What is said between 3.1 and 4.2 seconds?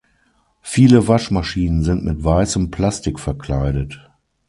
verkleidet.